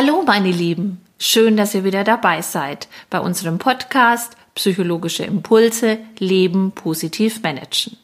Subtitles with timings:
[0.00, 6.70] Hallo meine Lieben, schön, dass ihr wieder dabei seid bei unserem Podcast Psychologische Impulse Leben
[6.70, 7.96] positiv managen.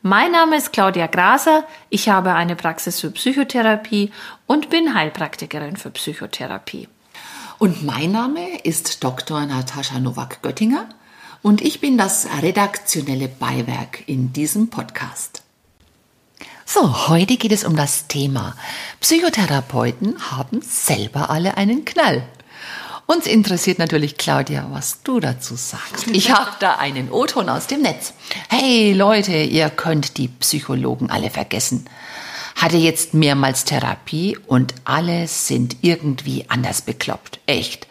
[0.00, 4.10] Mein Name ist Claudia Graser, ich habe eine Praxis für Psychotherapie
[4.46, 6.88] und bin Heilpraktikerin für Psychotherapie.
[7.58, 9.44] Und mein Name ist Dr.
[9.44, 10.88] Natascha Nowak-Göttinger
[11.42, 15.41] und ich bin das redaktionelle Beiwerk in diesem Podcast.
[16.72, 18.56] So, heute geht es um das Thema
[18.98, 22.22] Psychotherapeuten haben selber alle einen Knall.
[23.04, 26.06] Uns interessiert natürlich, Claudia, was du dazu sagst.
[26.12, 28.14] Ich habe da einen O-Ton aus dem Netz.
[28.48, 31.84] Hey Leute, ihr könnt die Psychologen alle vergessen.
[32.56, 37.40] Hatte jetzt mehrmals Therapie und alle sind irgendwie anders bekloppt.
[37.44, 37.86] Echt.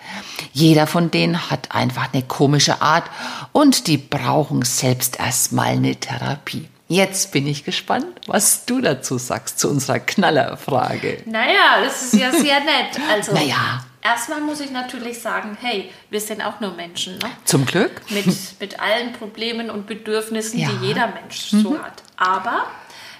[0.53, 3.03] Jeder von denen hat einfach eine komische Art
[3.51, 6.67] und die brauchen selbst erstmal eine Therapie.
[6.91, 11.19] Jetzt bin ich gespannt, was du dazu sagst zu unserer Knallerfrage.
[11.25, 12.99] Naja, das ist ja sehr nett.
[13.09, 13.85] Also, Naja.
[14.01, 17.13] erstmal muss ich natürlich sagen, hey, wir sind auch nur Menschen.
[17.19, 17.29] Ne?
[17.45, 18.01] Zum Glück.
[18.09, 18.25] Mit,
[18.59, 20.67] mit allen Problemen und Bedürfnissen, Ja.
[20.67, 20.79] Mhm.
[20.81, 22.03] die jeder Mensch so hat.
[22.17, 22.65] Aber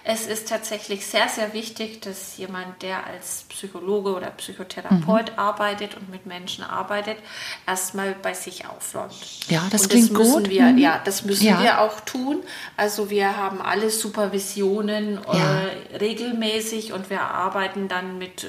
[0.03, 5.39] es ist tatsächlich sehr, sehr wichtig, dass jemand, der als Psychologe oder Psychotherapeut Mhm.
[5.39, 7.17] arbeitet und mit Menschen arbeitet,
[7.67, 9.13] erstmal bei sich aufräumt.
[9.49, 10.49] Ja, das und klingt das müssen gut.
[10.49, 10.77] Wir, Mhm.
[10.77, 11.61] Ja, das müssen Ja.
[11.61, 12.41] wir auch tun.
[12.77, 15.65] Also wir haben alle Supervisionen Ja.
[15.67, 18.47] äh, regelmäßig und wir arbeiten dann mit äh,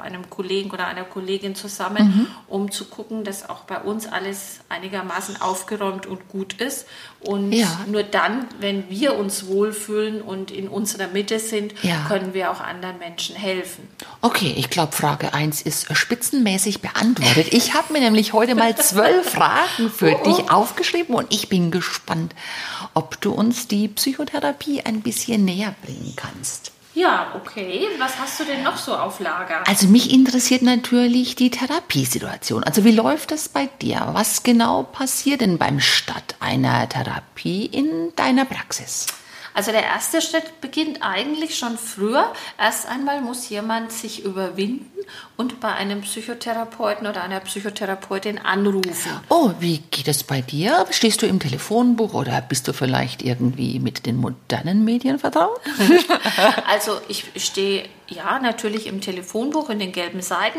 [0.00, 2.26] einem Kollegen oder einer Kollegin zusammen, Mhm.
[2.48, 6.86] um zu gucken, dass auch bei uns alles einigermaßen aufgeräumt und gut ist.
[7.20, 7.80] Und Ja.
[7.86, 12.04] nur dann, wenn wir uns wohlfühlen und in unserer Mitte sind, Ja.
[12.06, 13.88] können wir auch anderen Menschen helfen.
[14.20, 17.52] Okay, ich glaube, Frage 1 ist spitzenmäßig beantwortet.
[17.52, 22.36] Ich habe mir nämlich heute mal zwölf Fragen für dich aufgeschrieben und ich bin gespannt,
[22.94, 26.70] ob du uns die Psychotherapie ein bisschen näher bringen kannst.
[26.94, 27.88] Ja, okay.
[27.98, 29.66] Was hast du denn noch so auf Lager?
[29.68, 32.62] Also mich interessiert natürlich die Therapiesituation.
[32.64, 34.08] Also wie läuft das bei dir?
[34.12, 39.06] Was genau passiert denn beim Start einer Therapie in deiner Praxis?
[39.56, 42.30] Also der erste Schritt beginnt eigentlich schon früher.
[42.58, 44.90] Erst einmal muss jemand sich überwinden
[45.38, 49.10] und bei einem Psychotherapeuten oder einer Psychotherapeutin anrufen.
[49.30, 50.84] Oh, wie geht es bei dir?
[50.90, 55.58] Stehst du im Telefonbuch oder bist du vielleicht irgendwie mit den modernen Medien vertraut?
[56.66, 60.58] Also ich stehe ja natürlich im Telefonbuch in den gelben Seiten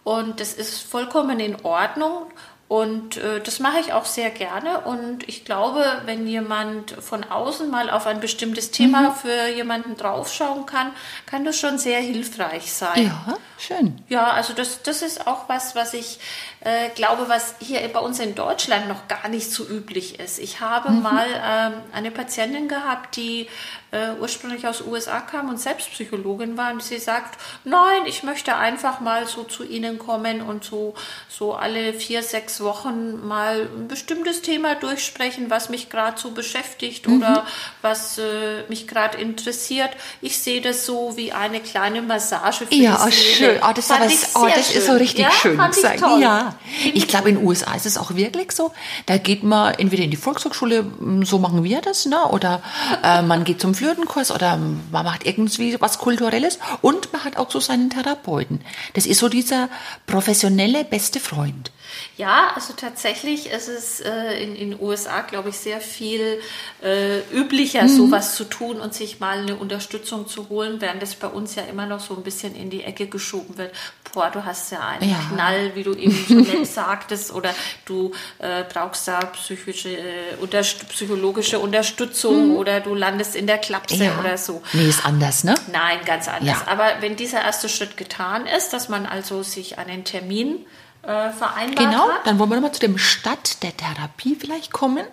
[0.03, 2.27] Und das ist vollkommen in Ordnung.
[2.73, 4.79] Und äh, das mache ich auch sehr gerne.
[4.79, 9.13] Und ich glaube, wenn jemand von außen mal auf ein bestimmtes Thema Mhm.
[9.13, 10.91] für jemanden draufschauen kann,
[11.27, 13.05] kann das schon sehr hilfreich sein.
[13.05, 14.01] Ja, schön.
[14.09, 16.17] Ja, also das, das ist auch was, was ich
[16.61, 20.39] äh, glaube, was hier bei uns in Deutschland noch gar nicht so üblich ist.
[20.39, 23.49] Ich habe mal ähm, eine Patientin gehabt, die
[23.91, 28.55] äh, ursprünglich aus USA kam und selbst Psychologin war und sie sagt, nein, ich möchte
[28.55, 30.95] einfach mal so zu Ihnen kommen und so,
[31.29, 37.07] so alle vier, sechs Wochen mal ein bestimmtes Thema durchsprechen, was mich gerade so beschäftigt
[37.07, 37.45] oder
[37.81, 39.89] was äh, mich gerade interessiert.
[40.21, 43.35] Ich sehe das so wie eine kleine Massage für Ja, die oh, Seele.
[43.53, 43.59] schön.
[43.67, 44.97] Oh, das, aber, oh, das ist so schön.
[44.97, 46.21] richtig ja, schön Fand ich toll.
[46.21, 46.55] Ja,
[46.93, 48.71] ich glaube, in den USA ist es auch wirklich so.
[49.05, 52.23] Da geht man entweder in die Volkshochschule, m, so machen wir das, ne?
[52.29, 52.61] oder
[53.03, 57.51] äh, man geht zum Flötenkurs oder man macht irgendwie was Kulturelles und man hat auch
[57.51, 58.61] so seinen Therapeuten.
[58.93, 59.69] Das ist so dieser
[60.07, 61.71] professionelle beste Freund.
[62.17, 66.39] Ja, also tatsächlich ist es äh, in den USA, glaube ich, sehr viel
[66.83, 71.27] äh, üblicher, sowas zu tun und sich mal eine Unterstützung zu holen, während es bei
[71.27, 73.73] uns ja immer noch so ein bisschen in die Ecke geschoben wird.
[74.13, 75.17] Boah, du hast ja einen Ja.
[75.33, 77.53] Knall, wie du eben so nett sagtest, oder
[77.85, 84.11] du äh, brauchst da psychische, äh, unterst psychologische Unterstützung oder du landest in der Klapse
[84.19, 84.61] oder so.
[84.73, 85.55] Nee, ist anders, ne?
[85.71, 86.57] Nein, ganz anders.
[86.65, 86.71] Ja.
[86.71, 90.65] Aber wenn dieser erste Schritt getan ist, dass man also sich einen Termin
[91.03, 95.05] äh, vereinbart Genau, hat, dann wollen wir nochmal zu dem Start der Therapie vielleicht kommen.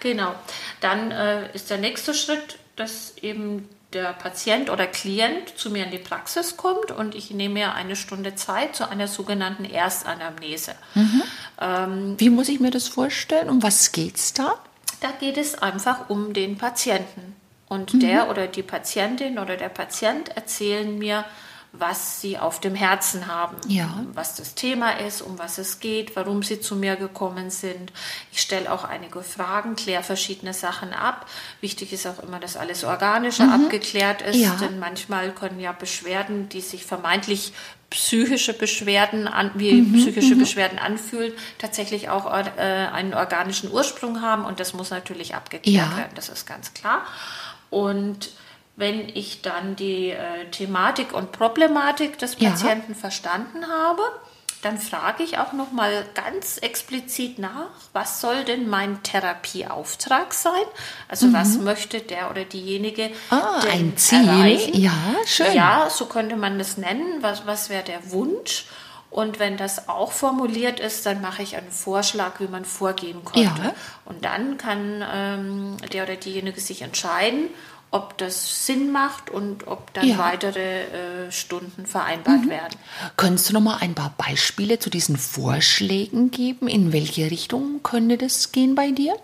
[0.00, 0.34] Genau.
[0.80, 5.90] Dann äh, ist der nächste Schritt, dass eben der Patient oder Klient zu mir in
[5.90, 10.74] die Praxis kommt und ich nehme mir eine Stunde Zeit zu einer sogenannten Erstanamnese.
[10.94, 11.22] Mhm.
[11.60, 13.48] Ähm, Wie muss ich mir das vorstellen?
[13.48, 14.56] Um was geht es da?
[15.00, 17.34] Da geht es einfach um den Patienten.
[17.68, 18.00] Und mhm.
[18.00, 21.24] der oder die Patientin oder der Patient erzählen mir,
[21.72, 24.04] was sie auf dem Herzen haben, ja.
[24.14, 27.92] was das Thema ist, um was es geht, warum sie zu mir gekommen sind.
[28.32, 31.26] Ich stelle auch einige Fragen, kläre verschiedene Sachen ab.
[31.60, 33.64] Wichtig ist auch immer, dass alles Organische mhm.
[33.64, 34.54] abgeklärt ist, ja.
[34.56, 37.52] denn manchmal können ja Beschwerden, die sich vermeintlich
[37.90, 40.40] psychische Beschwerden an, wie mhm, psychische mhm.
[40.40, 45.96] Beschwerden anfühlen, tatsächlich auch äh, einen organischen Ursprung haben und das muss natürlich abgeklärt ja.
[45.96, 47.04] werden, das ist ganz klar.
[47.70, 48.30] Und
[48.78, 52.98] wenn ich dann die äh, Thematik und Problematik des Patienten ja.
[52.98, 54.02] verstanden habe,
[54.62, 60.52] dann frage ich auch noch mal ganz explizit nach, was soll denn mein Therapieauftrag sein?
[61.08, 61.32] Also mhm.
[61.32, 64.28] was möchte der oder diejenige ah, ein Ziel?
[64.28, 64.80] Erreichen?
[64.80, 64.92] Ja,
[65.26, 65.52] schön.
[65.54, 67.18] Ja, so könnte man das nennen.
[67.20, 68.66] Was, was wäre der Wunsch?
[69.10, 73.62] Und wenn das auch formuliert ist, dann mache ich einen Vorschlag, wie man vorgehen könnte.
[73.62, 73.74] Ja.
[74.04, 77.48] Und dann kann ähm, der oder diejenige sich entscheiden,
[77.90, 80.18] ob das Sinn macht und ob dann ja.
[80.18, 80.82] weitere
[81.26, 82.50] äh, Stunden vereinbart mhm.
[82.50, 82.78] werden.
[83.16, 86.68] Könntest du noch mal ein paar Beispiele zu diesen Vorschlägen geben?
[86.68, 89.16] In welche Richtung könnte das gehen bei dir?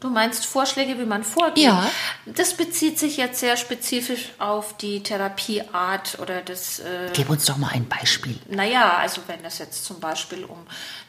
[0.00, 1.64] Du meinst Vorschläge, wie man vorgeht?
[1.64, 1.90] Ja.
[2.24, 6.78] Das bezieht sich jetzt sehr spezifisch auf die Therapieart oder das.
[6.78, 8.38] Äh, Gib uns doch mal ein Beispiel.
[8.48, 10.58] Naja, also wenn es jetzt zum Beispiel um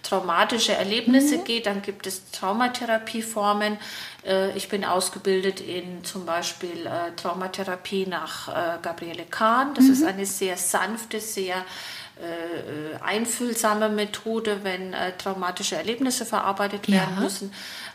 [0.02, 1.44] traumatische Erlebnisse mhm.
[1.44, 3.78] geht, dann gibt es Traumatherapieformen.
[4.26, 9.74] Äh, ich bin ausgebildet in zum Beispiel äh, Traumatherapie nach äh, Gabriele Kahn.
[9.74, 9.94] Das mhm.
[9.94, 11.66] ist eine sehr sanfte, sehr
[13.02, 17.22] einfühlsame Methode, wenn traumatische Erlebnisse verarbeitet werden ja.
[17.22, 17.54] müssen.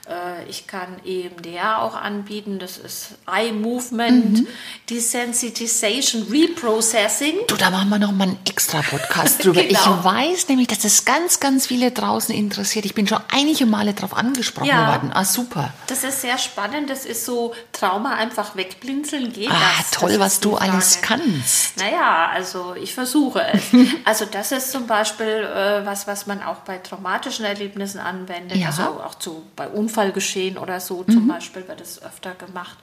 [0.08, 4.46] Äh, ich kann EMDR auch anbieten, das ist Eye Movement, mhm.
[4.90, 7.34] Desensitization, Reprocessing.
[7.48, 9.62] Du, da machen wir noch mal einen extra Podcast drüber.
[9.62, 9.98] genau.
[9.98, 12.84] Ich weiß nämlich, dass das ganz, ganz viele draußen interessiert.
[12.84, 15.10] Ich bin schon einige Male darauf angesprochen ja, worden.
[15.14, 15.72] Ah, super.
[15.86, 16.90] Das ist sehr spannend.
[16.90, 19.50] Das ist so Trauma einfach wegblinzeln geht.
[19.50, 19.90] Ah, das.
[19.90, 21.78] toll, das was du alles kannst.
[21.78, 23.62] Naja, also ich versuche es.
[24.04, 28.58] also das ist zum Beispiel äh, was, was man auch bei traumatischen Erlebnissen anwendet.
[28.58, 28.66] Ja.
[28.66, 31.28] Also auch zu, bei Unfällen Unfallgeschehen oder so zum mhm.
[31.28, 32.76] Beispiel wird es öfter gemacht.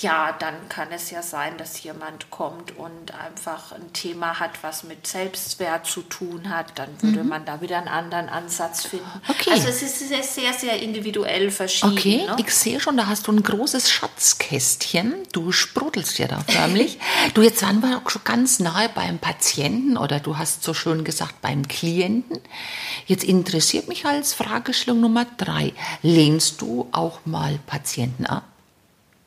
[0.00, 4.82] Ja, dann kann es ja sein, dass jemand kommt und einfach ein Thema hat, was
[4.82, 6.78] mit Selbstwert zu tun hat.
[6.78, 7.28] Dann würde mhm.
[7.28, 9.04] man da wieder einen anderen Ansatz finden.
[9.28, 9.50] Okay.
[9.50, 11.92] Also es ist sehr, sehr, sehr individuell verschieden.
[11.92, 12.36] Okay, ne?
[12.38, 15.14] ich sehe schon, da hast du ein großes Schatzkästchen.
[15.32, 16.98] Du sprudelst ja da förmlich.
[17.34, 21.04] du, jetzt waren wir auch schon ganz nahe beim Patienten oder du hast so schön
[21.04, 22.40] gesagt beim Klienten.
[23.06, 25.74] Jetzt interessiert mich als Fragestellung Nummer drei.
[26.02, 28.44] Lehnst du auch mal Patienten ab?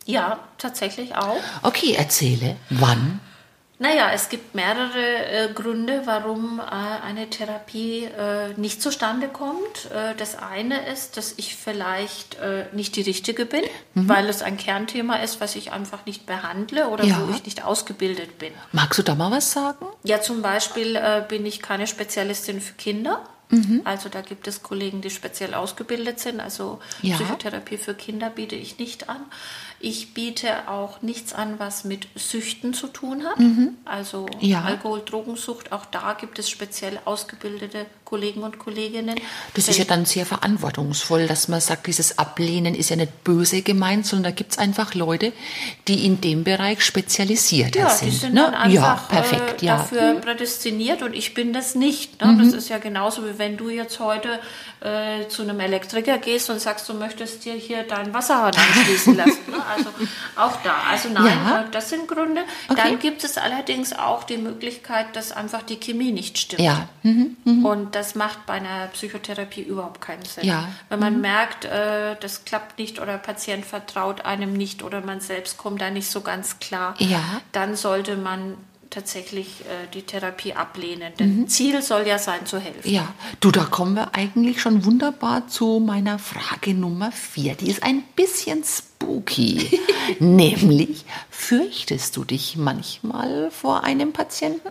[0.06, 1.38] Ja, tatsächlich auch.
[1.64, 2.56] Okay, erzähle.
[2.70, 3.20] Wann?
[3.80, 9.92] Naja, es gibt mehrere äh, Gründe, warum äh, eine Therapie äh, nicht zustande kommt.
[9.94, 13.62] Äh, das eine ist, dass ich vielleicht äh, nicht die Richtige bin,
[13.94, 14.10] mhm.
[14.10, 17.22] weil es ein Kernthema ist, was ich einfach nicht behandle oder ja.
[17.22, 18.52] wo ich nicht ausgebildet bin.
[18.72, 19.86] Magst du da mal was sagen?
[20.04, 23.22] Ja, zum Beispiel äh, bin ich keine Spezialistin für Kinder.
[23.50, 23.82] Mhm.
[23.86, 26.40] Also da gibt es Kollegen, die speziell ausgebildet sind.
[26.40, 27.16] Also ja.
[27.16, 29.26] Psychotherapie für Kinder biete ich nicht an.
[29.80, 33.40] Ich biete auch nichts an, was mit Süchten zu tun hat.
[33.40, 33.76] Mhm.
[33.86, 34.64] Also ja.
[34.64, 39.20] Alkohol, Drogensucht, auch da gibt es speziell ausgebildete Kollegen und Kolleginnen.
[39.54, 43.62] Das ist ja dann sehr verantwortungsvoll, dass man sagt, dieses Ablehnen ist ja nicht böse
[43.62, 45.34] gemeint, sondern da gibt es einfach Leute,
[45.88, 48.12] die in dem Bereich spezialisiert ja, sind.
[48.12, 48.44] Die sind ne?
[48.44, 49.78] dann einfach ja, perfekt, äh, ja.
[49.78, 50.22] dafür mhm.
[50.22, 52.22] prädestiniert und ich bin das nicht.
[52.22, 52.32] Ne?
[52.32, 52.40] Mhm.
[52.40, 54.40] Das ist ja genauso wie wenn du jetzt heute
[54.80, 59.52] äh, zu einem Elektriker gehst und sagst, du möchtest dir hier dein Wasserhahn anschließen lassen.
[59.52, 59.66] Ne?
[59.68, 59.90] Also
[60.36, 60.76] auch da.
[60.90, 61.62] Also nein, ja.
[61.62, 62.44] Äh, das sind Gründe.
[62.68, 62.82] Okay.
[62.84, 66.62] Dann gibt es allerdings auch die Möglichkeit, dass einfach die Chemie nicht stimmt.
[66.62, 66.90] Ja.
[67.04, 67.38] Mhm.
[67.44, 67.66] Mhm.
[67.66, 70.46] Und das macht bei einer Psychotherapie überhaupt keinen Sinn.
[70.46, 70.68] Ja.
[70.90, 71.22] Wenn man mhm.
[71.22, 75.90] merkt, äh, das klappt nicht oder Patient vertraut einem nicht oder man selbst kommt da
[75.90, 77.22] nicht so ganz klar, ja.
[77.52, 78.58] dann sollte man
[78.90, 81.14] tatsächlich äh, die Therapie ablehnen.
[81.20, 81.48] Denn mhm.
[81.48, 82.90] Ziel soll ja sein, zu helfen.
[82.90, 87.56] Ja, du, da kommen wir eigentlich schon wunderbar zu meiner Frage Nummer vier.
[87.56, 89.80] Die ist ein bisschen spooky.
[90.20, 94.70] Nämlich, fürchtest du dich manchmal vor einem Patienten?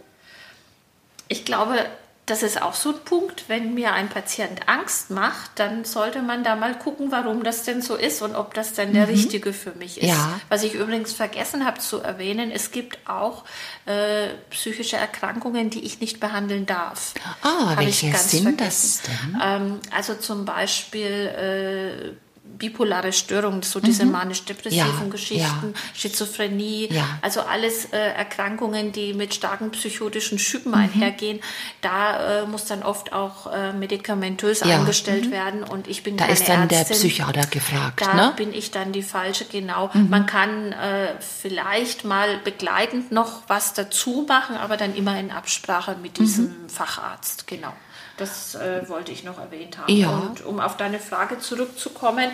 [1.28, 1.84] Ich glaube,
[2.26, 6.42] das ist auch so ein Punkt, wenn mir ein Patient Angst macht, dann sollte man
[6.42, 9.12] da mal gucken, warum das denn so ist und ob das denn der mhm.
[9.12, 10.08] richtige für mich ist.
[10.08, 10.40] Ja.
[10.48, 13.44] Was ich übrigens vergessen habe zu erwähnen, es gibt auch
[13.86, 17.14] äh, psychische Erkrankungen, die ich nicht behandeln darf.
[17.42, 18.56] Ah, Hab welche sind vergessen.
[18.58, 19.40] das denn?
[19.42, 22.25] Ähm, also zum Beispiel äh,
[22.58, 25.80] bipolare Störungen, so diese manisch-depressiven Ja, Geschichten, ja.
[25.94, 27.06] Schizophrenie, Ja.
[27.20, 30.74] also alles äh, Erkrankungen, die mit starken psychotischen Schüben Mhm.
[30.76, 31.40] einhergehen.
[31.82, 34.66] Da äh, muss dann oft auch äh, medikamentös Ja.
[34.66, 34.72] Mhm.
[34.72, 36.96] eingestellt werden und ich bin Da keine ist dann der Ärztin.
[36.96, 38.32] Psychiater gefragt, Da ne?
[38.36, 39.90] bin ich dann die falsche, genau.
[39.92, 45.94] Man kann äh, vielleicht mal begleitend noch was dazu machen, aber dann immer in Absprache
[45.96, 46.02] Mhm.
[46.02, 47.72] mit diesem Facharzt, genau.
[48.16, 49.92] Das äh, wollte ich noch erwähnt haben.
[49.92, 50.10] Ja.
[50.10, 52.30] Und um auf deine Frage zurückzukommen,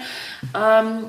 [0.54, 1.06] ähm,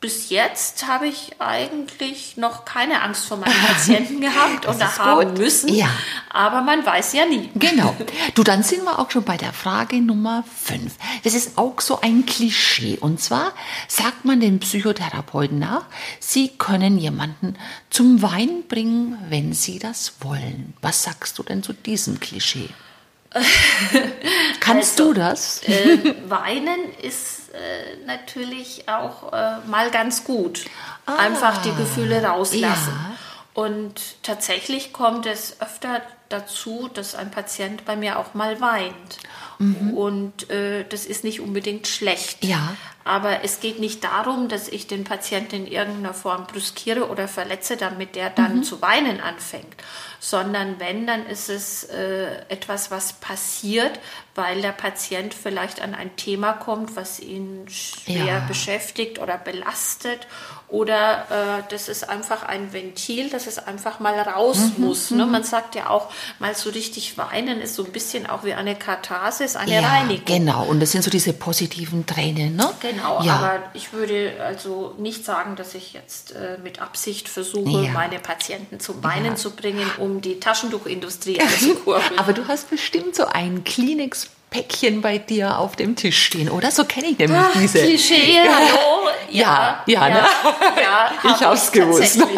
[0.00, 5.38] bis jetzt habe ich eigentlich noch keine Angst vor meinen Patienten gehabt oder haben gut.
[5.38, 5.68] müssen.
[5.68, 5.90] Ja.
[6.30, 7.50] Aber man weiß ja nie.
[7.54, 7.94] Genau.
[8.34, 10.94] Du, dann sind wir auch schon bei der Frage Nummer 5.
[11.24, 12.96] Das ist auch so ein Klischee.
[12.98, 13.52] Und zwar
[13.88, 15.84] sagt man den Psychotherapeuten nach,
[16.20, 17.56] sie können jemanden
[17.90, 20.74] zum Weinen bringen, wenn sie das wollen.
[20.80, 22.70] Was sagst du denn zu diesem Klischee?
[24.60, 25.62] Kannst Also, du das?
[25.64, 30.64] äh, Weinen ist äh, natürlich auch äh, mal ganz gut.
[31.06, 32.92] Einfach die Gefühle rauslassen.
[32.92, 33.62] Ah, ja.
[33.62, 39.18] Und tatsächlich kommt es öfter dazu, dass ein Patient bei mir auch mal weint.
[39.60, 42.42] Und äh, das ist nicht unbedingt schlecht.
[42.42, 42.48] Mhm.
[42.50, 42.76] Ja.
[43.04, 47.76] Aber es geht nicht darum, dass ich den Patienten in irgendeiner Form brüskiere oder verletze,
[47.76, 48.62] damit der dann Mhm.
[48.62, 49.74] zu weinen anfängt.
[50.18, 53.98] Sondern wenn, dann ist es äh, etwas, was passiert,
[54.34, 58.38] weil der Patient vielleicht an ein Thema kommt, was ihn schwer Ja.
[58.40, 60.26] beschäftigt oder belastet.
[60.70, 61.26] Oder
[61.58, 65.10] äh, das ist einfach ein Ventil, dass es einfach mal raus Mhm, muss.
[65.10, 65.26] Ne?
[65.26, 68.76] Man sagt ja auch, mal so richtig weinen ist so ein bisschen auch wie eine
[68.76, 70.24] Katharsis, eine ja, Reinigung.
[70.24, 70.64] genau.
[70.64, 72.70] Und das sind so diese positiven Tränen, ne?
[72.80, 73.34] Genau, ja.
[73.36, 77.90] aber ich würde also nicht sagen, dass ich jetzt äh, mit Absicht versuche, Ja.
[77.90, 82.18] meine Patienten zum Weinen zu bringen, um die Taschentuchindustrie anzukurbeln.
[82.18, 83.64] Aber du hast bestimmt so ein
[84.50, 86.70] Kleenex-Päckchen bei dir auf dem Tisch stehen, oder?
[86.70, 87.78] So kenne ich nämlich Ach, diese.
[87.78, 89.08] Klischee, hallo.
[89.30, 90.26] Ja, ja, ne?
[90.82, 92.20] ja, Ich hab hab's gewusst.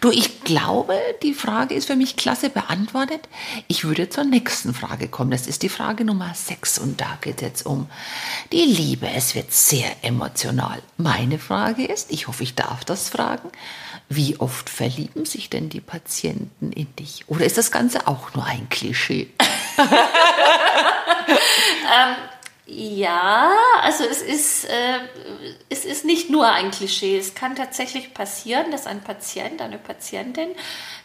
[0.00, 3.26] Du, ich glaube, die Frage ist für mich klasse beantwortet.
[3.68, 5.30] Ich würde zur nächsten Frage kommen.
[5.30, 7.88] Das ist die Frage Nummer 6 und da geht es jetzt um
[8.52, 9.08] die Liebe.
[9.08, 10.82] Es wird sehr emotional.
[10.98, 13.50] Meine Frage ist, ich hoffe, ich darf das fragen,
[14.08, 17.24] wie oft verlieben sich denn die Patienten in dich?
[17.26, 19.28] Oder ist das Ganze auch nur ein Klischee?
[22.70, 23.50] Ja,
[23.82, 24.98] also es ist, äh,
[25.70, 27.16] es ist nicht nur ein Klischee.
[27.16, 30.50] Es kann tatsächlich passieren, dass ein Patient, eine Patientin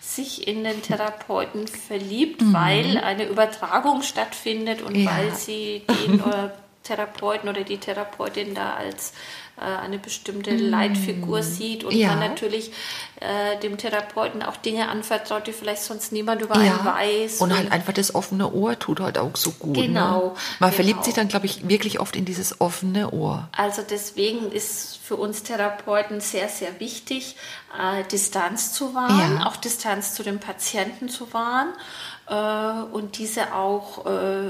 [0.01, 5.11] sich in den Therapeuten verliebt, weil eine Übertragung stattfindet und Ja.
[5.11, 6.49] weil sie den äh,
[6.83, 9.13] Therapeuten oder die Therapeutin da als
[9.61, 12.09] eine bestimmte Leitfigur sieht und Ja.
[12.09, 12.71] man natürlich
[13.21, 17.39] äh, dem Therapeuten auch Dinge anvertraut, die vielleicht sonst niemand über einen weiß.
[17.39, 19.75] Und halt einfach das offene Ohr tut halt auch so gut.
[19.75, 20.31] Genau, Ne?
[20.59, 20.71] Man genau.
[20.71, 23.47] verliebt sich dann, glaube ich, wirklich oft in dieses offene Ohr.
[23.55, 27.35] Also deswegen ist für uns Therapeuten sehr, sehr wichtig,
[27.79, 29.45] äh, Distanz zu wahren, Ja.
[29.47, 31.73] auch Distanz zu den Patienten zu wahren
[32.27, 34.49] äh, und diese auch äh,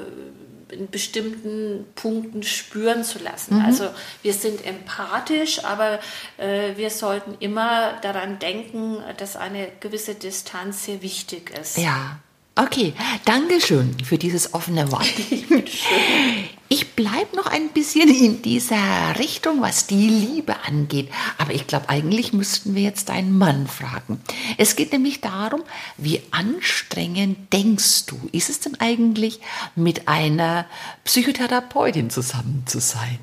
[0.73, 3.59] in bestimmten Punkten spüren zu lassen.
[3.59, 3.65] Mhm.
[3.65, 3.89] Also
[4.21, 5.99] wir sind empathisch, aber
[6.37, 11.77] äh, wir sollten immer daran denken, dass eine gewisse Distanz sehr wichtig ist.
[11.77, 12.19] Ja.
[12.55, 12.93] Okay,
[13.25, 15.07] Dankeschön für dieses offene Wort.
[16.73, 21.07] Ich bleibe noch ein bisschen in dieser Richtung, was die Liebe angeht.
[21.37, 24.19] Aber ich glaube, eigentlich müssten wir jetzt deinen Mann fragen.
[24.57, 25.61] Es geht nämlich darum,
[25.97, 29.39] wie anstrengend denkst du, ist es denn eigentlich,
[29.75, 30.65] mit einer
[31.03, 33.19] Psychotherapeutin zusammen zu sein?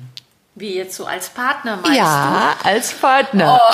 [0.53, 1.95] Wie jetzt so als Partner meinst du?
[1.95, 3.59] ja, als Partner.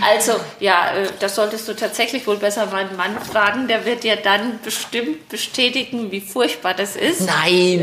[0.00, 3.68] Also, ja, äh, das solltest du tatsächlich wohl besser meinen Mann fragen.
[3.68, 7.20] Der wird dir dann bestimmt bestätigen, wie furchtbar das ist.
[7.20, 7.82] Nein,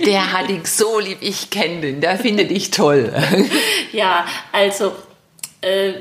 [0.06, 3.12] der hat dich so lieb, ich kenne den, der findet dich toll.
[3.92, 4.94] Ja, also,
[5.62, 5.94] äh,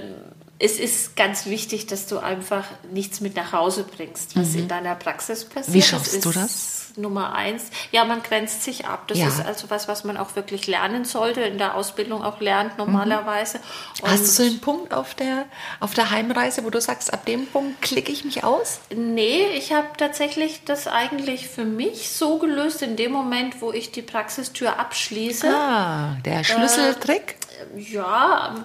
[0.60, 4.96] es ist ganz wichtig, dass du einfach nichts mit nach Hause bringst, was in deiner
[4.96, 5.69] Praxis passiert.
[5.69, 5.74] Mhm.
[5.74, 6.78] Wie schaffst du das?
[6.98, 7.69] Nummer eins.
[7.91, 9.08] Ja, man grenzt sich ab.
[9.08, 9.27] Das Ja.
[9.27, 13.60] ist also was, was man auch wirklich lernen sollte, in der Ausbildung auch lernt normalerweise.
[14.03, 15.46] Hast du so einen Punkt auf der,
[15.79, 18.79] auf der Heimreise, wo du sagst, ab dem Punkt klicke ich mich aus?
[18.96, 23.91] Nee, ich habe tatsächlich das eigentlich für mich so gelöst, in dem Moment, wo ich
[23.91, 25.48] die Praxistür abschließe.
[25.53, 27.38] Ah, der Schlüsseltrick.
[27.75, 28.55] Ja,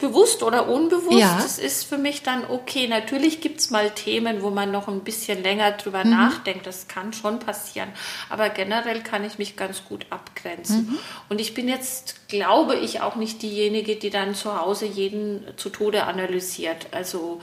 [0.00, 1.36] bewusst oder unbewusst, Ja.
[1.40, 2.88] das ist für mich dann okay.
[2.88, 6.10] Natürlich gibt es mal Themen, wo man noch ein bisschen länger drüber Mhm.
[6.10, 6.66] nachdenkt.
[6.66, 7.90] Das kann schon passieren.
[8.28, 10.88] Aber generell kann ich mich ganz gut abgrenzen.
[10.90, 10.98] Mhm.
[11.28, 15.68] Und ich bin jetzt, glaube ich, auch nicht diejenige, die dann zu Hause jeden zu
[15.70, 16.88] Tode analysiert.
[16.92, 17.40] Also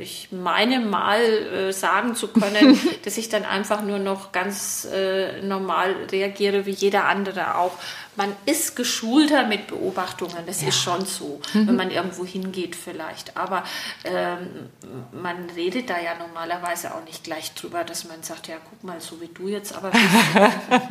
[0.00, 5.40] ich meine mal äh, sagen zu können, dass ich dann einfach nur noch ganz äh,
[5.42, 7.72] normal reagiere wie jeder andere auch.
[8.16, 13.34] Man ist geschulter mit Beobachtungen, das ist schon so, wenn man irgendwo hingeht vielleicht.
[13.36, 13.62] Aber
[14.04, 14.68] ähm,
[15.12, 19.00] man redet da ja normalerweise auch nicht gleich drüber, dass man sagt, ja guck mal,
[19.00, 19.92] so wie du jetzt aber.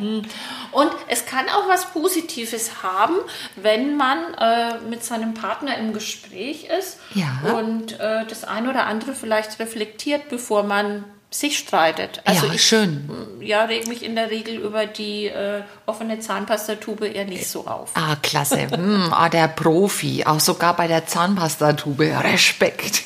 [0.00, 0.22] Mhm.
[0.72, 3.16] Und es kann auch was Positives haben,
[3.54, 7.52] wenn man äh, mit seinem Partner im Gespräch ist Ja.
[7.54, 12.20] und äh, das ein oder andere vielleicht reflektiert, bevor man sich streitet.
[12.24, 13.08] Also ja, ich schön.
[13.40, 17.90] ja, reg mich in der Regel über die äh, offene Zahnpastatube eher nicht so auf.
[17.94, 18.68] Ah, klasse.
[18.68, 20.24] Hm, ah, der Profi.
[20.26, 22.12] Auch sogar bei der Zahnpastatube.
[22.24, 23.02] Respekt.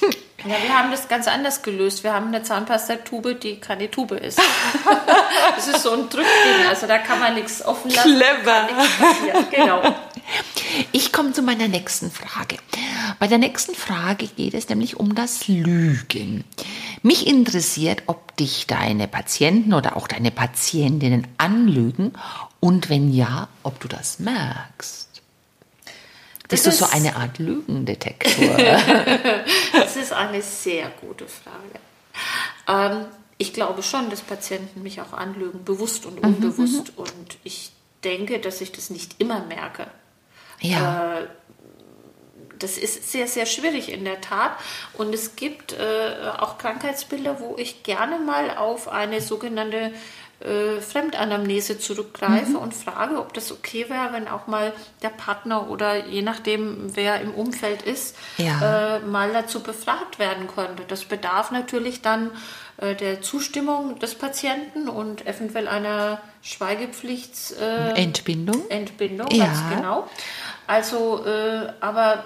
[0.46, 2.04] Ja, wir haben das ganz anders gelöst.
[2.04, 4.38] Wir haben eine Zahnpastatube, die keine Tube ist.
[5.56, 8.14] das ist so ein Drückding, also da kann man nichts offen lassen.
[8.14, 8.68] Clever.
[9.50, 9.82] Genau.
[10.92, 12.56] Ich komme zu meiner nächsten Frage.
[13.18, 16.44] Bei der nächsten Frage geht es nämlich um das Lügen.
[17.02, 22.12] Mich interessiert, ob dich deine Patienten oder auch deine Patientinnen anlügen
[22.60, 25.08] und wenn ja, ob du das merkst.
[26.48, 28.56] Bist du Das so ist- eine Art Lügendetektor?
[29.72, 31.78] Das ist eine sehr gute Frage.
[32.96, 33.04] Ähm,
[33.38, 36.92] ich glaube schon, dass Patienten mich auch anlügen, bewusst und unbewusst.
[36.96, 37.70] Und ich
[38.02, 39.86] denke, dass ich das nicht immer merke.
[40.60, 41.18] Ja.
[42.58, 44.52] Das ist sehr, sehr schwierig in der Tat.
[44.94, 49.92] Und es gibt äh, auch Krankheitsbilder, wo ich gerne mal auf eine sogenannte
[50.40, 56.06] äh, Fremdanamnese zurückgreife und frage, ob das okay wäre, wenn auch mal der Partner oder
[56.06, 58.96] je nachdem, wer im Umfeld ist, Ja.
[58.96, 60.84] äh, mal dazu befragt werden könnte.
[60.86, 62.30] Das bedarf natürlich dann äh,
[62.80, 67.52] der Zustimmung des Patienten und eventuell einer Schweigepflichts.
[67.52, 68.68] Äh, Entbindung?
[68.68, 69.46] Entbindung, Ja.
[69.46, 70.08] ganz genau.
[70.66, 72.24] Also, äh, aber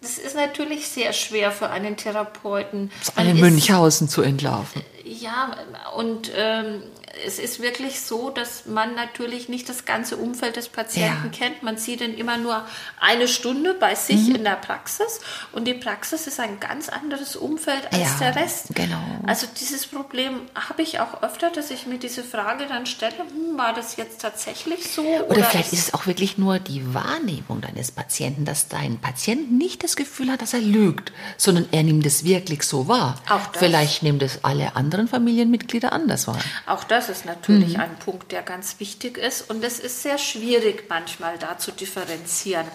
[0.00, 2.90] das ist natürlich sehr schwer für einen Therapeuten.
[3.16, 4.82] Man Eine ist- Münchhausen zu entlarven.
[5.04, 5.54] Ja,
[5.96, 6.82] und ähm,
[7.26, 11.38] es ist wirklich so, dass man natürlich nicht das ganze Umfeld des Patienten Ja.
[11.38, 11.62] kennt.
[11.62, 12.64] Man sieht ihn immer nur
[13.00, 14.36] eine Stunde bei sich Mhm.
[14.36, 15.20] in der Praxis
[15.52, 18.66] und die Praxis ist ein ganz anderes Umfeld als Ja, der Rest.
[18.74, 19.00] genau.
[19.26, 23.56] Also dieses Problem habe ich auch öfter, dass ich mir diese Frage dann stelle, hm,
[23.58, 25.02] war das jetzt tatsächlich so?
[25.02, 29.82] Oder vielleicht ist es auch wirklich nur die Wahrnehmung deines Patienten, dass dein Patient nicht
[29.84, 33.16] das Gefühl hat, dass er lügt, sondern er nimmt es wirklich so wahr.
[33.28, 33.58] Auch das.
[33.62, 36.38] Vielleicht nimmt es alle anderen Familienmitglieder anders wahr.
[36.66, 37.80] Auch das ist natürlich Mhm.
[37.80, 39.50] ein Punkt, der ganz wichtig ist.
[39.50, 42.66] Und es ist sehr schwierig manchmal da zu differenzieren.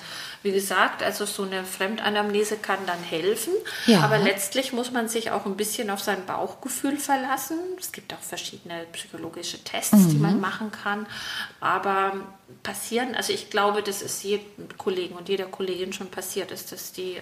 [0.43, 3.53] Wie gesagt, also so eine Fremdanamnese kann dann helfen.
[3.87, 4.01] Ja.
[4.01, 7.57] Aber letztlich muss man sich auch ein bisschen auf sein Bauchgefühl verlassen.
[7.79, 10.21] Es gibt auch verschiedene psychologische Tests, die Mhm.
[10.21, 11.05] man machen kann.
[11.61, 12.13] Aber
[12.61, 14.45] passieren, also ich glaube, dass es jedem
[14.77, 17.21] Kollegen und jeder Kollegin schon passiert ist, dass die äh,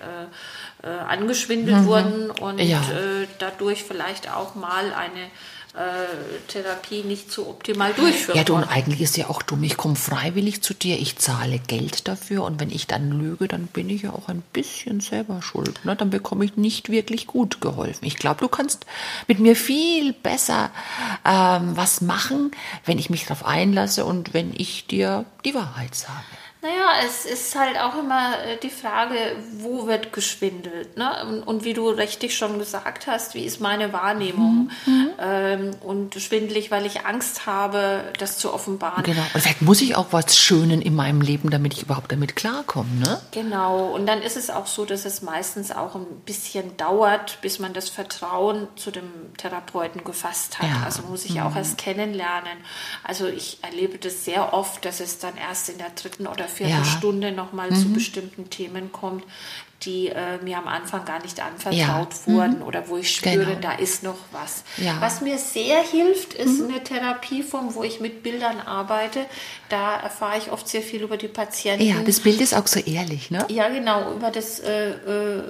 [0.83, 2.61] äh, angeschwindelt wurden und Mhm.
[2.67, 2.81] Ja.
[2.81, 5.27] äh, dadurch vielleicht auch mal eine
[5.73, 9.63] äh, Therapie nicht so optimal durchführen Ja, du, und eigentlich ist ja auch dumm.
[9.63, 13.67] Ich komme freiwillig zu dir, ich zahle Geld dafür und wenn ich dann lüge, dann
[13.67, 15.83] bin ich ja auch ein bisschen selber schuld.
[15.85, 15.95] Ne?
[15.95, 18.05] Dann bekomme ich nicht wirklich gut geholfen.
[18.05, 18.85] Ich glaube, du kannst
[19.27, 20.71] mit mir viel besser
[21.25, 22.51] ähm, was machen,
[22.85, 26.40] wenn ich mich darauf einlasse und wenn ich dir die Wahrheit sage.
[26.61, 29.15] Naja, es ist halt auch immer äh, die Frage,
[29.53, 30.95] wo wird geschwindelt?
[30.95, 31.43] Ne?
[31.45, 34.69] Und, wie du richtig schon gesagt hast, wie ist meine Wahrnehmung?
[34.85, 39.03] Mhm, Ähm, und schwindelig, weil ich Angst habe, das zu offenbaren.
[39.03, 39.21] Genau.
[39.33, 42.89] Und vielleicht muss ich auch was Schönen in meinem Leben, damit ich überhaupt damit klarkomme.
[42.99, 43.21] Ne?
[43.31, 47.59] Genau, und dann ist es auch so, dass es meistens auch ein bisschen dauert, bis
[47.59, 50.69] man das Vertrauen zu dem Therapeuten gefasst hat.
[50.69, 50.83] Ja.
[50.85, 52.57] Also muss ich auch erst kennenlernen.
[53.03, 56.73] Also ich erlebe das sehr oft, dass es dann erst in der dritten oder vierten
[56.73, 56.85] Ja.
[56.85, 59.23] Stunde nochmal zu bestimmten Themen kommt,
[59.83, 62.07] die äh, mir am Anfang gar nicht anvertraut Ja.
[62.27, 63.59] wurden oder wo ich spüre, Genau.
[63.61, 64.63] da ist noch was.
[64.77, 64.97] Ja.
[64.99, 69.25] Was mir sehr hilft, ist eine Therapieform, wo ich mit Bildern arbeite.
[69.69, 71.83] Da erfahre ich oft sehr viel über die Patienten.
[71.83, 73.43] Ja, das Bild ist auch so ehrlich, ne?
[73.49, 75.43] Ja, genau, über das äh, äh,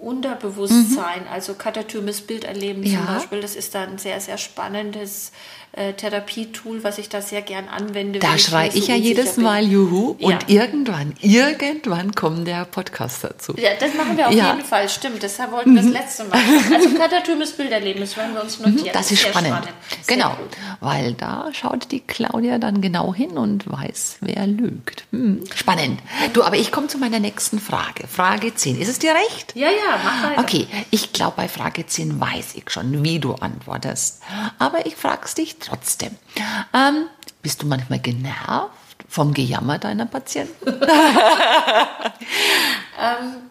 [0.00, 1.32] Unterbewusstsein, mhm.
[1.32, 2.98] also katatymes Bilderleben ja.
[2.98, 3.40] zum Beispiel.
[3.40, 5.32] Das ist da ein sehr, sehr spannendes
[5.76, 8.20] äh, Therapietool, was ich da sehr gern anwende.
[8.20, 9.44] Da schreie ich, so ja jedes bin.
[9.44, 10.28] Mal Juhu ja.
[10.28, 13.54] und irgendwann, irgendwann kommt der Podcast dazu.
[13.56, 14.52] Ja, das machen wir auf ja.
[14.52, 15.22] jeden Fall, stimmt.
[15.22, 15.92] Das wollten wir das mhm.
[15.92, 16.38] letzte Mal.
[16.74, 18.90] Also katatymes Bilderleben, das werden wir uns mhm, notieren.
[18.92, 19.54] Das ist sehr spannend.
[19.54, 19.74] spannend.
[20.06, 20.56] Genau, gut.
[20.80, 25.04] weil da schaut die Claudia dann genau hin und weiß, wer lügt.
[25.10, 25.42] Hm.
[25.54, 26.00] Spannend.
[26.32, 28.06] Du, aber ich komme zu meiner nächsten Frage.
[28.06, 28.80] Frage 10.
[28.80, 29.56] Ist es dir recht?
[29.56, 30.40] Ja, ja, mach weiter.
[30.40, 34.22] Okay, ich glaube, bei Frage 10 weiß ich schon, wie du antwortest.
[34.58, 36.16] Aber ich frage es dich trotzdem.
[36.72, 37.06] Ähm,
[37.42, 38.70] bist du manchmal genervt
[39.08, 40.66] vom Gejammer deiner Patienten?
[43.00, 43.50] ähm,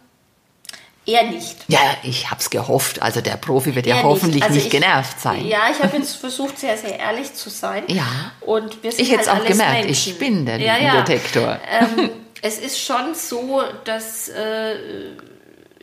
[1.05, 1.57] eher nicht.
[1.67, 3.01] Ja, ich habe es gehofft.
[3.01, 5.45] Also der Profi wird eher ja hoffentlich nicht, also nicht ich, genervt sein.
[5.45, 7.83] Ja, ich habe jetzt versucht, sehr, sehr ehrlich zu sein.
[7.87, 8.05] Ja.
[8.41, 9.91] Und wir sind ich hätte es halt auch gemerkt, Menschen.
[9.91, 11.01] ich bin der ja, ja.
[11.01, 11.59] Detektor.
[11.69, 12.09] Ähm,
[12.41, 14.29] es ist schon so, dass...
[14.29, 14.75] Äh,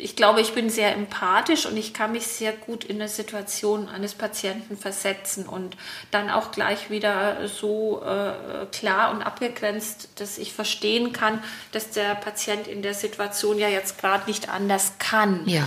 [0.01, 3.89] ich glaube, ich bin sehr empathisch und ich kann mich sehr gut in der Situation
[3.89, 5.77] eines Patienten versetzen und
[6.11, 12.15] dann auch gleich wieder so äh, klar und abgegrenzt, dass ich verstehen kann, dass der
[12.15, 15.43] Patient in der Situation ja jetzt gerade nicht anders kann.
[15.47, 15.67] Ja.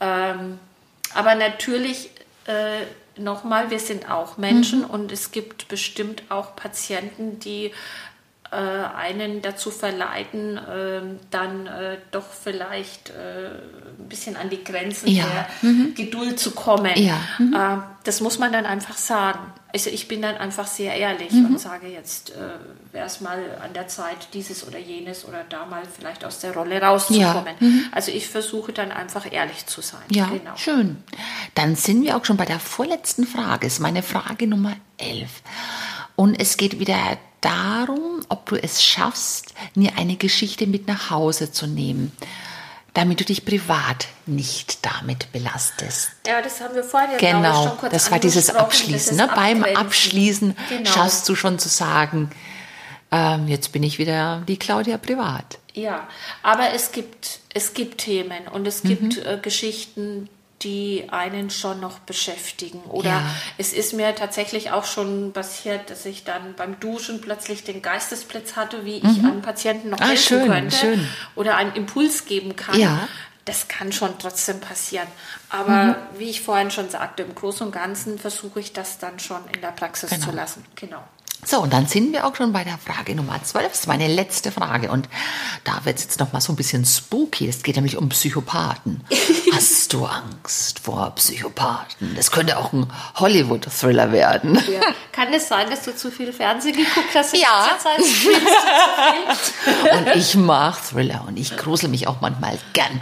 [0.00, 0.58] Ähm,
[1.14, 2.10] aber natürlich
[2.46, 4.90] äh, nochmal, wir sind auch Menschen mhm.
[4.90, 7.72] und es gibt bestimmt auch Patienten, die
[8.54, 13.50] äh, einen dazu verleiten, ähm, dann äh, doch vielleicht äh,
[13.98, 15.24] ein bisschen an die Grenzen ja.
[15.62, 15.94] der mhm.
[15.94, 16.92] Geduld zu kommen.
[16.96, 17.18] Ja.
[17.38, 17.82] Mhm.
[18.04, 19.52] das muss man dann einfach sagen.
[19.72, 21.46] Also ich bin dann einfach sehr ehrlich mhm.
[21.46, 25.66] und sage jetzt, äh, wäre es mal an der Zeit, dieses oder jenes oder da
[25.66, 27.54] mal vielleicht aus der Rolle rauszukommen.
[27.58, 27.66] Ja.
[27.66, 27.86] Mhm.
[27.90, 30.02] Also ich versuche dann einfach ehrlich zu sein.
[30.10, 30.56] Ja, genau.
[30.56, 31.02] schön.
[31.56, 33.66] Dann sind wir auch schon bei der vorletzten Frage.
[33.66, 35.28] Das ist meine Frage Nummer 11.
[36.14, 41.52] Und es geht wieder darum, ob du es schaffst, mir eine Geschichte mit nach Hause
[41.52, 42.12] zu nehmen,
[42.94, 46.12] damit du dich privat nicht damit belastest.
[46.26, 49.16] Ja, das haben wir vorher genau, schon kurz das war dieses Abschließen.
[49.16, 49.28] Ne?
[49.34, 50.90] Beim Abschließen genau.
[50.90, 52.30] schaffst du schon zu sagen,
[53.10, 55.58] ähm, jetzt bin ich wieder die Claudia privat.
[55.74, 56.06] Ja,
[56.42, 59.26] aber es gibt, es gibt Themen und es gibt mhm.
[59.26, 60.28] äh, Geschichten,
[60.64, 62.80] die einen schon noch beschäftigen.
[62.84, 63.30] Oder ja.
[63.58, 68.56] es ist mir tatsächlich auch schon passiert, dass ich dann beim Duschen plötzlich den Geistesblitz
[68.56, 69.10] hatte, wie mhm.
[69.10, 71.08] ich einem Patienten noch ah, helfen schön, könnte schön.
[71.36, 72.78] oder einen Impuls geben kann.
[72.78, 73.08] Ja.
[73.44, 75.06] Das kann schon trotzdem passieren.
[75.50, 75.94] Aber mhm.
[76.18, 79.60] wie ich vorhin schon sagte, im Großen und Ganzen versuche ich das dann schon in
[79.60, 80.24] der Praxis genau.
[80.24, 80.64] zu lassen.
[80.76, 81.04] Genau.
[81.44, 83.68] So, und dann sind wir auch schon bei der Frage Nummer 12.
[83.68, 84.90] Das ist meine letzte Frage.
[84.90, 85.08] Und
[85.64, 87.48] da wird es jetzt noch mal so ein bisschen spooky.
[87.48, 89.04] Es geht nämlich um Psychopathen.
[89.52, 92.14] Hast du Angst vor Psychopathen?
[92.16, 94.54] Das könnte auch ein Hollywood-Thriller werden.
[94.70, 94.80] Ja.
[95.12, 97.36] Kann es sein, dass du zu viel Fernsehen geguckt hast?
[97.36, 97.68] Ja.
[99.98, 103.00] und ich mag Thriller und ich grusel mich auch manchmal gern.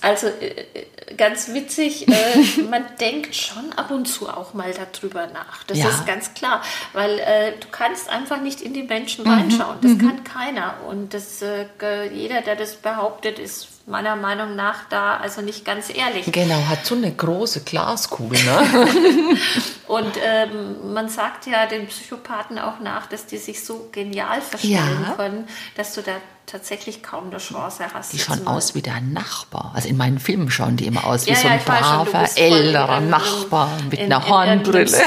[0.00, 5.64] Also äh, ganz witzig, äh, man denkt schon ab und zu auch mal darüber nach.
[5.64, 5.88] Das ja.
[5.88, 9.32] ist ganz klar, weil äh, du kannst einfach nicht in die Menschen mhm.
[9.32, 9.78] reinschauen.
[9.80, 9.98] Das mhm.
[9.98, 10.74] kann keiner.
[10.88, 11.66] Und das, äh,
[12.12, 16.30] jeder, der das behauptet, ist meiner Meinung nach da also nicht ganz ehrlich.
[16.30, 18.38] Genau, hat so eine große Glaskugel.
[18.44, 19.38] Ne?
[19.88, 25.04] und ähm, man sagt ja den Psychopathen auch nach, dass die sich so genial verstellen
[25.06, 25.14] ja.
[25.16, 26.12] können, dass du da
[26.48, 28.12] tatsächlich kaum eine Chance hast.
[28.12, 29.72] Die schauen aus wie der Nachbar.
[29.74, 33.00] Also in meinen Filmen schauen die immer aus wie ja, so ein braver, schon, älterer
[33.00, 34.86] Nachbar mit in, einer Hornbrille.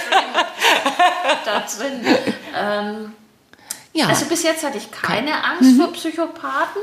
[1.45, 2.17] da drin.
[2.57, 3.13] Ähm,
[3.93, 4.07] ja.
[4.07, 5.77] Also bis jetzt hatte ich keine Angst mhm.
[5.77, 6.81] vor Psychopathen.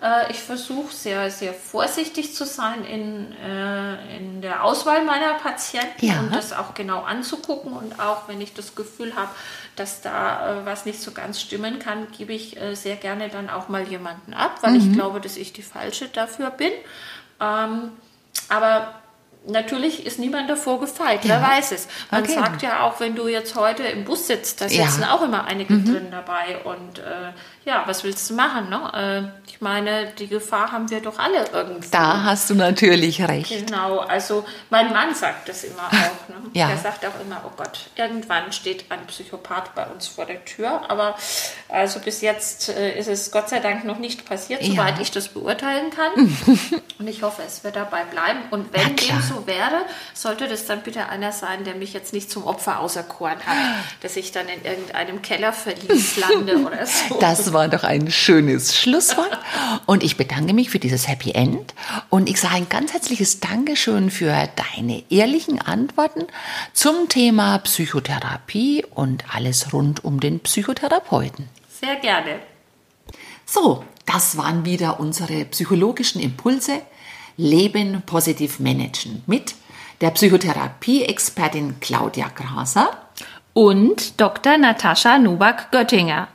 [0.00, 6.06] Äh, ich versuche sehr, sehr vorsichtig zu sein in, äh, in der Auswahl meiner Patienten
[6.06, 6.20] ja.
[6.20, 7.72] und das auch genau anzugucken.
[7.72, 9.30] Und auch wenn ich das Gefühl habe,
[9.76, 13.68] dass da äh, was nicht so ganz stimmen kann, gebe ich sehr gerne dann auch
[13.68, 14.76] mal jemanden ab, weil mhm.
[14.76, 16.72] ich glaube, dass ich die Falsche dafür bin.
[17.40, 17.92] Ähm,
[18.48, 18.94] aber
[19.46, 21.40] natürlich ist niemand davor gefeit, ja.
[21.40, 21.88] wer weiß es.
[22.10, 22.34] Man okay.
[22.34, 25.14] sagt ja auch, wenn du jetzt heute im Bus sitzt, da sitzen ja.
[25.14, 25.84] auch immer einige mhm.
[25.84, 27.32] drin dabei und äh,
[27.64, 28.70] ja, was willst du machen?
[28.70, 29.32] Ne?
[29.46, 31.90] Äh, ich meine, die Gefahr haben wir doch alle irgendwie.
[31.90, 33.66] Da hast du natürlich recht.
[33.66, 36.28] Genau, also mein Mann sagt das immer auch.
[36.28, 36.50] Ne?
[36.54, 36.70] Ja.
[36.70, 40.82] Er sagt auch immer, oh Gott, irgendwann steht ein Psychopath bei uns vor der Tür.
[40.88, 41.16] Aber
[41.68, 45.28] also bis jetzt äh, ist es Gott sei Dank noch nicht passiert, soweit ich das
[45.28, 46.36] beurteilen kann.
[46.98, 48.40] und ich hoffe, es wird dabei bleiben.
[48.50, 49.82] Und wenn dem so wäre,
[50.14, 53.56] sollte das dann bitte einer sein, der mich jetzt nicht zum Opfer auserkoren hat,
[54.00, 57.18] dass ich dann in irgendeinem Kellerverlies lande oder so.
[57.20, 59.36] Das war war doch ein schönes Schlusswort.
[59.84, 61.74] Und ich bedanke mich für dieses Happy End.
[62.08, 66.24] Und ich sage ein ganz herzliches Dankeschön für deine ehrlichen Antworten
[66.72, 71.48] zum Thema Psychotherapie und alles rund um den Psychotherapeuten.
[71.68, 72.38] Sehr gerne.
[73.44, 76.82] So, das waren wieder unsere psychologischen Impulse.
[77.36, 79.54] Leben positiv managen mit
[80.00, 82.90] der Psychotherapie-Expertin Claudia Graser
[83.52, 84.58] und Dr.
[84.58, 86.26] Natascha Nubak-Göttinger.